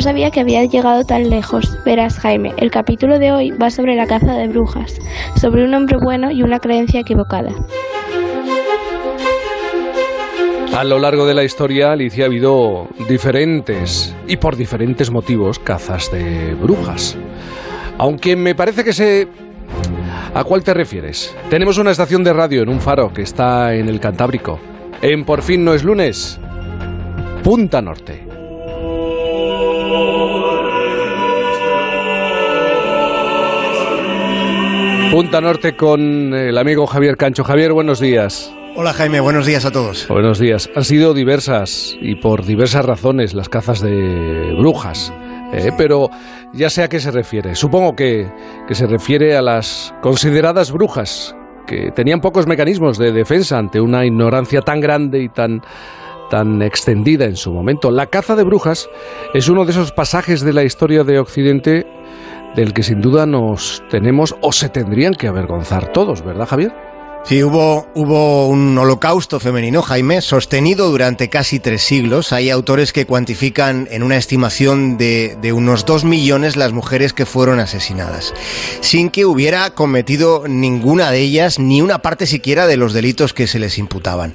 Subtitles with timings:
[0.00, 1.76] Sabía que había llegado tan lejos.
[1.84, 4.98] Verás, Jaime, el capítulo de hoy va sobre la caza de brujas,
[5.36, 7.52] sobre un hombre bueno y una creencia equivocada.
[10.74, 16.10] A lo largo de la historia, Alicia, ha habido diferentes, y por diferentes motivos, cazas
[16.10, 17.18] de brujas.
[17.98, 19.28] Aunque me parece que sé
[20.32, 21.36] ¿A cuál te refieres?
[21.50, 24.60] Tenemos una estación de radio en un faro que está en el Cantábrico.
[25.02, 26.38] En Por fin no es lunes.
[27.42, 28.29] Punta Norte.
[35.20, 37.44] Punta Norte con el amigo Javier Cancho.
[37.44, 38.50] Javier, buenos días.
[38.74, 40.08] Hola Jaime, buenos días a todos.
[40.08, 40.70] Buenos días.
[40.74, 45.12] Han sido diversas y por diversas razones las cazas de brujas.
[45.52, 46.08] Eh, pero
[46.54, 47.54] ya sé a qué se refiere.
[47.54, 48.32] Supongo que,
[48.66, 54.06] que se refiere a las consideradas brujas, que tenían pocos mecanismos de defensa ante una
[54.06, 55.60] ignorancia tan grande y tan
[56.30, 57.90] tan extendida en su momento.
[57.90, 58.88] La caza de brujas
[59.34, 61.86] es uno de esos pasajes de la historia de Occidente
[62.56, 66.72] del que sin duda nos tenemos o se tendrían que avergonzar todos, ¿verdad, Javier?
[67.22, 72.32] Sí, hubo, hubo un holocausto femenino, Jaime, sostenido durante casi tres siglos.
[72.32, 77.26] Hay autores que cuantifican en una estimación de, de unos dos millones las mujeres que
[77.26, 78.32] fueron asesinadas,
[78.80, 83.46] sin que hubiera cometido ninguna de ellas ni una parte siquiera de los delitos que
[83.46, 84.32] se les imputaban.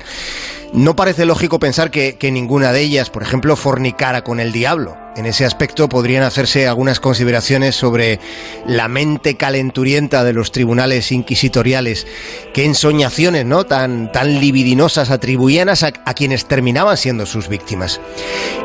[0.75, 4.97] No parece lógico pensar que, ninguna de ellas, por ejemplo, fornicara con el diablo.
[5.15, 8.19] En ese aspecto podrían hacerse algunas consideraciones sobre
[8.67, 12.05] la mente calenturienta de los tribunales inquisitoriales,
[12.53, 13.63] qué ensoñaciones ¿no?
[13.63, 18.01] tan, tan libidinosas atribuían a, a quienes terminaban siendo sus víctimas.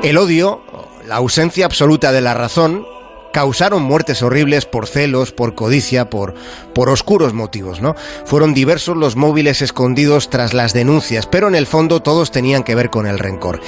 [0.03, 0.62] El odio,
[1.07, 2.85] la ausencia absoluta de la razón,
[3.33, 6.34] causaron muertes horribles por celos, por codicia, por,
[6.75, 7.95] por oscuros motivos, ¿no?
[8.25, 12.75] Fueron diversos los móviles escondidos tras las denuncias, pero en el fondo todos tenían que
[12.75, 13.61] ver con el rencor.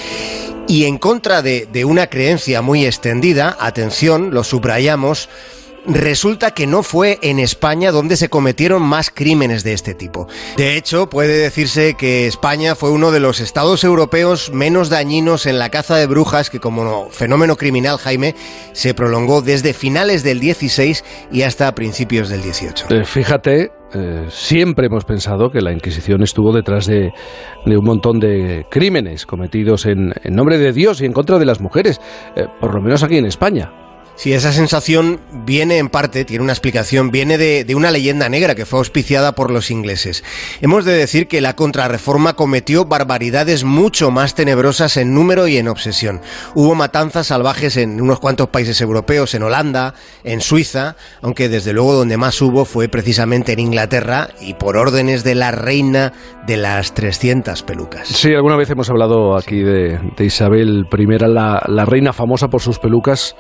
[0.68, 5.28] Y en contra de, de una creencia muy extendida, atención, lo subrayamos,
[5.86, 10.28] resulta que no fue en España donde se cometieron más crímenes de este tipo.
[10.56, 15.58] De hecho, puede decirse que España fue uno de los estados europeos menos dañinos en
[15.58, 18.34] la caza de brujas que como fenómeno criminal, Jaime,
[18.72, 22.86] se prolongó desde finales del 16 y hasta principios del 18.
[22.90, 27.10] Eh, fíjate, eh, siempre hemos pensado que la Inquisición estuvo detrás de,
[27.66, 32.00] un montón de crímenes cometidos en, nombre de Dios y en contra de las mujeres,
[32.36, 33.81] eh, por lo menos aquí en España.
[34.14, 38.66] Sí, esa sensación viene en parte, tiene una explicación, viene de, una leyenda negra que
[38.66, 40.22] fue auspiciada por los ingleses.
[40.60, 45.66] Hemos de decir que la contrarreforma cometió barbaridades mucho más tenebrosas en número y en
[45.66, 46.20] obsesión.
[46.54, 51.94] Hubo matanzas salvajes en unos cuantos países europeos, en Holanda, en Suiza, aunque desde luego
[51.94, 56.12] donde más hubo fue precisamente en Inglaterra y por órdenes de la reina
[56.46, 58.08] de las 300 pelucas.
[58.08, 62.78] Sí, alguna vez hemos hablado aquí de, Isabel I, la, la reina famosa por sus
[62.78, 63.34] pelucas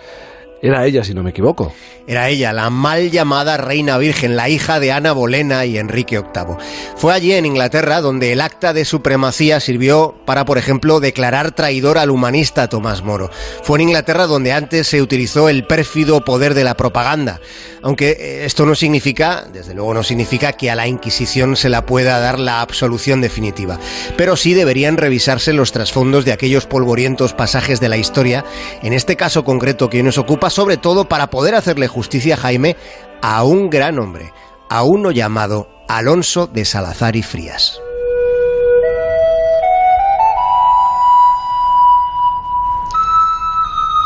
[0.62, 1.72] era ella, si no me equivoco.
[2.06, 6.56] Era ella, la mal llamada Reina Virgen, la hija de Ana Bolena y Enrique VIII.
[6.96, 11.98] Fue allí en Inglaterra donde el acta de supremacía sirvió para, por ejemplo, declarar traidor
[11.98, 13.28] al humanista Tomás Moro.
[13.64, 17.40] Fue en Inglaterra donde antes se utilizó el pérfido poder de la propaganda.
[17.82, 21.86] Aunque eh, esto no significa, desde luego no significa que a la Inquisición se la
[21.86, 23.80] pueda dar la absolución definitiva.
[24.16, 28.44] Pero sí deberían revisarse los trasfondos de aquellos polvorientos pasajes de la historia,
[28.84, 32.76] en este caso concreto que hoy nos ocupa, sobre todo para poder hacerle justicia, Jaime,
[33.22, 34.32] a un gran hombre,
[34.68, 37.80] a uno llamado Alonso de Salazar y Frías.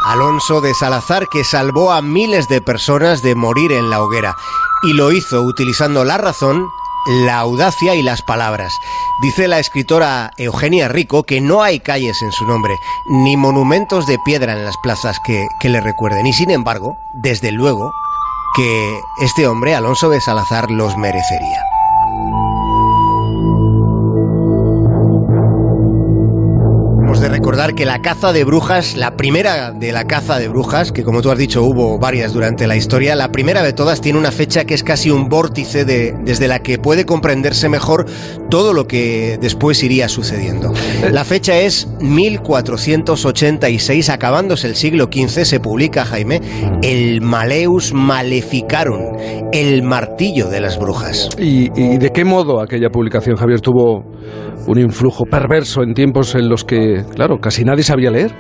[0.07, 4.37] Alonso de Salazar que salvó a miles de personas de morir en la hoguera
[4.85, 6.69] y lo hizo utilizando la razón,
[7.07, 8.79] la audacia y las palabras.
[9.19, 12.75] Dice la escritora Eugenia Rico que no hay calles en su nombre,
[13.09, 16.27] ni monumentos de piedra en las plazas que, que le recuerden.
[16.27, 17.93] Y sin embargo, desde luego,
[18.55, 21.63] que este hombre, Alonso de Salazar, los merecería.
[27.57, 31.23] Recordar que la caza de brujas, la primera de la caza de brujas, que como
[31.23, 34.67] tú has dicho hubo varias durante la historia, la primera de todas tiene una fecha
[34.67, 38.05] que es casi un vórtice de, desde la que puede comprenderse mejor
[38.51, 40.75] todo lo que después iría sucediendo.
[41.11, 46.43] La fecha es 1486, acabándose el siglo XV, se publica, Jaime,
[46.83, 49.17] el Maleus Maleficarum,
[49.55, 51.31] el martillo de las brujas.
[51.39, 54.05] ¿Y, y de qué modo aquella publicación, Javier, tuvo
[54.67, 58.35] un influjo perverso en tiempos en los que, claro, casi nadie sabía leer.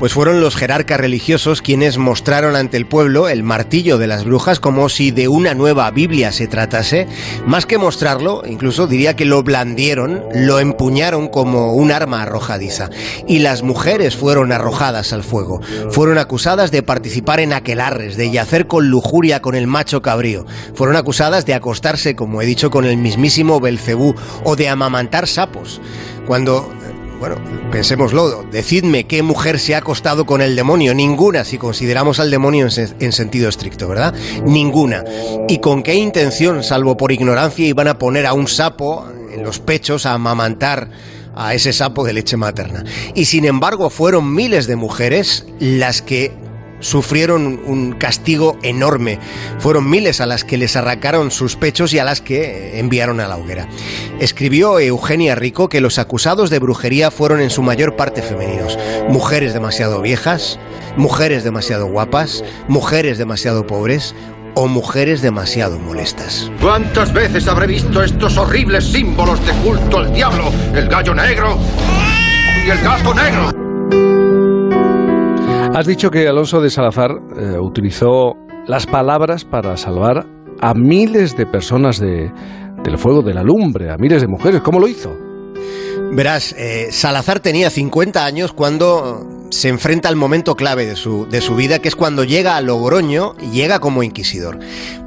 [0.00, 4.58] pues fueron los jerarcas religiosos quienes mostraron ante el pueblo el martillo de las brujas
[4.58, 7.06] como si de una nueva Biblia se tratase.
[7.46, 12.88] Más que mostrarlo, incluso diría que lo blandieron, lo empuñaron como un arma arrojadiza.
[13.28, 15.60] Y las mujeres fueron arrojadas al fuego.
[15.90, 20.46] Fueron acusadas de participar en aquelarres, de yacer con lujuria con el macho cabrío.
[20.74, 24.14] Fueron acusadas de acostarse, como he dicho, con el mismísimo Belcebú
[24.44, 25.82] o de amamantar sapos.
[26.26, 26.72] Cuando
[27.20, 27.36] bueno,
[27.70, 30.94] pensémoslo, decidme qué mujer se ha acostado con el demonio.
[30.94, 34.14] Ninguna, si consideramos al demonio en, sentido estricto, ¿verdad?
[34.46, 35.04] Ninguna.
[35.46, 39.58] ¿Y con qué intención, salvo por ignorancia, iban a poner a un sapo en los
[39.58, 40.88] pechos a amamantar
[41.34, 42.84] a ese sapo de leche materna?
[43.14, 46.32] Y sin embargo, fueron miles de mujeres las que
[46.80, 49.18] sufrieron un castigo enorme.
[49.58, 53.28] Fueron miles a las que les arrancaron sus pechos y a las que enviaron a
[53.28, 53.68] la hoguera.
[54.18, 58.78] Escribió Eugenia Rico que los acusados de brujería fueron en su mayor parte femeninos.
[59.08, 60.58] Mujeres demasiado viejas,
[60.96, 64.14] mujeres demasiado guapas, mujeres demasiado pobres,
[64.54, 66.50] o mujeres demasiado molestas.
[66.60, 70.52] ¿Cuántas veces habré visto estos horribles símbolos de culto al diablo?
[70.74, 71.58] El gallo negro
[72.66, 74.19] y el gato negro.
[75.72, 78.34] Has dicho que Alonso de Salazar eh, utilizó
[78.66, 80.26] las palabras para salvar
[80.60, 82.30] a miles de personas de,
[82.82, 84.62] del fuego de la lumbre, a miles de mujeres.
[84.62, 85.16] ¿Cómo lo hizo?
[86.12, 91.40] Verás, eh, Salazar tenía 50 años cuando se enfrenta al momento clave de su, de
[91.40, 94.58] su vida, que es cuando llega a Logroño y llega como inquisidor,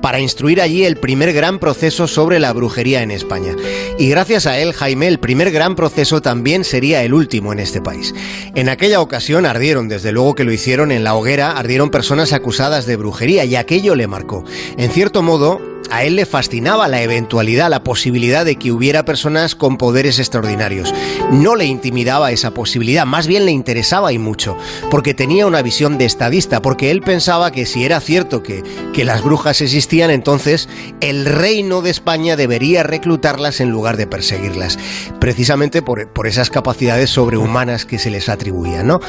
[0.01, 3.55] para instruir allí el primer gran proceso sobre la brujería en España.
[3.97, 7.81] Y gracias a él, Jaime, el primer gran proceso también sería el último en este
[7.81, 8.13] país.
[8.55, 12.85] En aquella ocasión ardieron, desde luego que lo hicieron en la hoguera, ardieron personas acusadas
[12.85, 14.43] de brujería y aquello le marcó.
[14.77, 19.55] En cierto modo, a él le fascinaba la eventualidad, la posibilidad de que hubiera personas
[19.55, 20.93] con poderes extraordinarios.
[21.31, 24.57] No le intimidaba esa posibilidad, más bien le interesaba y mucho,
[24.89, 28.63] porque tenía una visión de estadista, porque él pensaba que si era cierto que,
[28.93, 30.69] que las brujas existían, entonces
[31.01, 34.77] el reino de España debería reclutarlas en lugar de perseguirlas,
[35.19, 38.99] precisamente por, por esas capacidades sobrehumanas que se les atribuían, ¿no?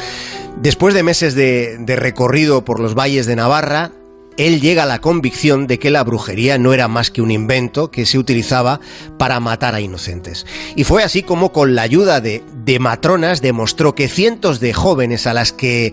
[0.56, 3.90] Después de meses de, de recorrido por los valles de Navarra,
[4.36, 7.90] él llega a la convicción de que la brujería no era más que un invento
[7.90, 8.80] que se utilizaba
[9.18, 10.46] para matar a inocentes.
[10.76, 15.26] Y fue así como con la ayuda de, de matronas demostró que cientos de jóvenes
[15.26, 15.92] a las que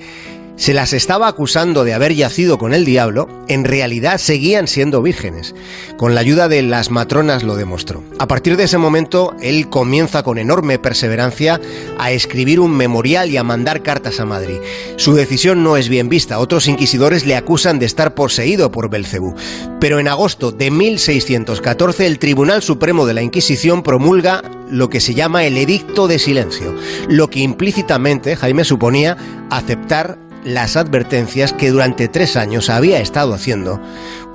[0.56, 5.56] se las estaba acusando de haber yacido con el diablo, en realidad seguían siendo vírgenes.
[5.98, 8.04] Con la ayuda de las matronas lo demostró.
[8.20, 11.60] A partir de ese momento, él comienza con enorme perseverancia
[11.98, 14.58] a escribir un memorial y a mandar cartas a Madrid.
[14.98, 16.40] Su decisión no es bien vista.
[16.40, 19.36] Otros inquisidores le acusan de estar poseído por Belcebú.
[19.80, 25.14] Pero en agosto de 1614, el Tribunal Supremo de la Inquisición promulga lo que se
[25.14, 26.74] llama el Edicto de Silencio,
[27.10, 29.18] lo que implícitamente Jaime suponía
[29.50, 33.80] aceptar las advertencias que durante tres años había estado haciendo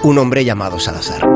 [0.03, 1.26] un hombre llamado Salazar.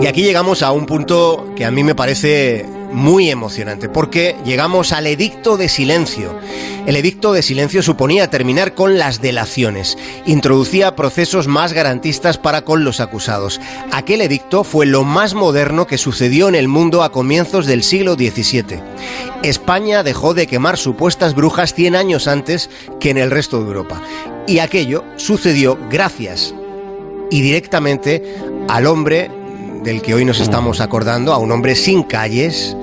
[0.00, 4.92] Y aquí llegamos a un punto que a mí me parece muy emocionante, porque llegamos
[4.92, 6.38] al edicto de silencio.
[6.86, 12.84] El edicto de silencio suponía terminar con las delaciones, introducía procesos más garantistas para con
[12.84, 13.60] los acusados.
[13.92, 18.14] Aquel edicto fue lo más moderno que sucedió en el mundo a comienzos del siglo
[18.14, 18.80] XVII.
[19.42, 22.70] España dejó de quemar supuestas brujas 100 años antes
[23.00, 24.00] que en el resto de Europa.
[24.46, 26.54] Y aquello sucedió gracias
[27.30, 28.36] y directamente
[28.68, 29.30] al hombre
[29.82, 32.76] del que hoy nos estamos acordando, a un hombre sin calles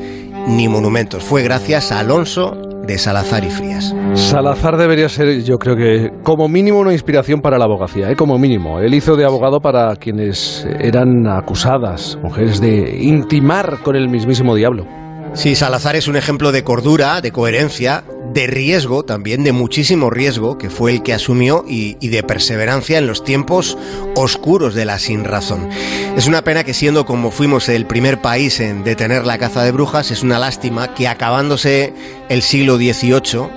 [0.48, 1.24] ni monumentos.
[1.24, 3.96] Fue gracias a Alonso de Salazar y Frías.
[4.14, 8.16] Salazar debería ser, yo creo que, como mínimo una inspiración para la abogacía, ¿eh?
[8.16, 8.80] como mínimo.
[8.80, 14.86] Él hizo de abogado para quienes eran acusadas, mujeres, de intimar con el mismísimo diablo.
[15.34, 18.04] Sí, Salazar es un ejemplo de cordura, de coherencia,
[18.36, 23.08] de riesgo también, de muchísimo riesgo, que fue el que asumió, y, de perseverancia en
[23.08, 23.78] los tiempos
[24.16, 25.70] oscuros de la sinrazón.
[26.18, 29.72] Es una pena que siendo como fuimos el primer país en detener la caza de
[29.72, 31.94] brujas, es una lástima que acabándose
[32.28, 33.48] el siglo XVIII,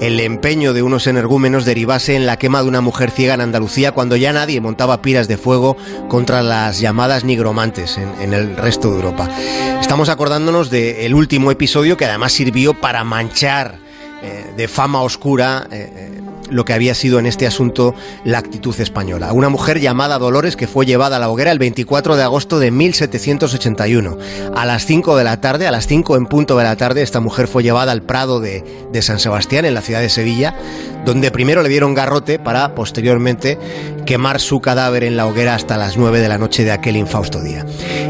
[0.00, 3.92] el empeño de unos energúmenos derivase en la quema de una mujer ciega en Andalucía
[3.92, 5.76] cuando ya nadie montaba piras de fuego
[6.08, 9.30] contra las llamadas nigromantes en, el resto de Europa.
[9.80, 13.85] Estamos acordándonos del último episodio que además sirvió para manchar
[14.22, 17.94] eh, de fama oscura eh, eh, lo que había sido en este asunto
[18.24, 19.32] la actitud española.
[19.32, 22.70] Una mujer llamada Dolores que fue llevada a la hoguera el 24 de agosto de
[22.70, 24.16] 1781.
[24.54, 27.20] A las 5 de la tarde, a las 5 en punto de la tarde, esta
[27.20, 30.54] mujer fue llevada al Prado de, de San Sebastián, en la ciudad de Sevilla,
[31.04, 33.58] donde primero le dieron garrote para posteriormente
[34.06, 37.42] quemar su cadáver en la hoguera hasta las 9 de la noche de aquel infausto
[37.42, 37.66] día.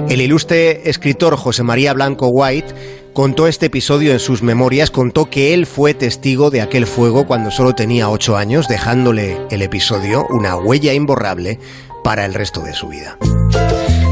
[0.09, 2.75] El ilustre escritor José María Blanco White
[3.17, 7.51] contó este episodio en sus memorias, contó que él fue testigo de aquel fuego cuando
[7.51, 11.59] solo tenía ocho años, dejándole el episodio una huella imborrable
[12.05, 13.17] para el resto de su vida.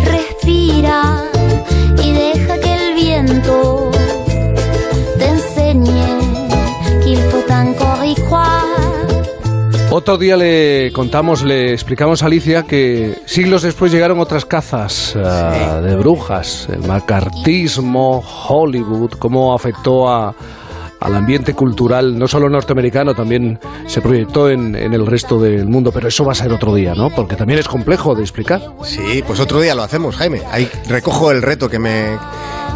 [0.06, 1.23] Respira
[2.02, 3.90] y deja que el viento
[5.18, 6.24] te enseñe
[9.95, 15.81] otro día le contamos, le explicamos a Alicia que siglos después llegaron otras cazas uh,
[15.83, 20.35] de brujas, el macartismo, Hollywood, cómo afectó a,
[21.01, 25.91] al ambiente cultural, no solo norteamericano, también se proyectó en, en, el resto del mundo,
[25.93, 27.11] pero eso va a ser otro día, ¿no?
[27.11, 28.63] Porque también es complejo de explicar.
[28.85, 30.43] Sí, pues otro día lo hacemos, Jaime.
[30.51, 32.17] Ahí recojo el reto que me,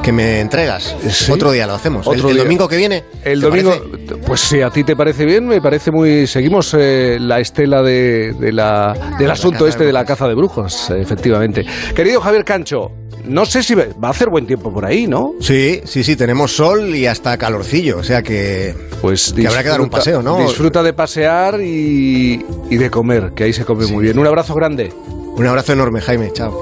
[0.03, 0.97] que me entregas.
[1.11, 1.33] Sí.
[1.33, 2.07] Otro día lo hacemos.
[2.07, 3.05] Otro el, domingo que viene.
[3.25, 4.17] El ¿te domingo, parece?
[4.27, 6.27] pues si a ti te parece bien, me parece muy.
[6.27, 10.35] Seguimos eh, la estela de, de la, del asunto este de de la caza de
[10.35, 11.65] brujos, efectivamente.
[11.95, 12.91] Querido Javier Cancho,
[13.28, 15.35] no sé si va a hacer buen tiempo por ahí, ¿no?
[15.40, 18.75] Sí, sí, sí, tenemos sol y hasta calorcillo, o sea que...
[19.00, 20.40] Pues Que habrá que dar un paseo, ¿no?
[20.40, 24.18] Disfruta de pasear y, y de comer, que ahí se come muy bien.
[24.18, 24.92] Un abrazo grande.
[25.37, 26.52] Un abrazo enorme, Jaime, chao.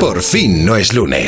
[0.00, 1.24] Por fin no es lunes.